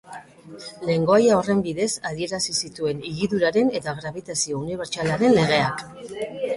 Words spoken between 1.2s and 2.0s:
horren bidez